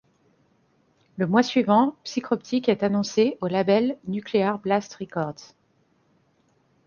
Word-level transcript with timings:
Le 1.17 1.27
mois 1.27 1.43
suivant, 1.43 1.95
Psycroptic 2.03 2.69
est 2.69 2.81
annoncé 2.81 3.37
au 3.39 3.45
label 3.45 3.99
Nuclear 4.07 4.57
Blast 4.57 4.95
Records. 4.95 5.53